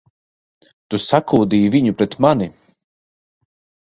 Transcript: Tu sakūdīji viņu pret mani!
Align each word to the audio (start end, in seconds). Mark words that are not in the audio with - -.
Tu 0.93 0.99
sakūdīji 1.03 1.67
viņu 1.75 1.93
pret 1.99 2.17
mani! 2.27 2.47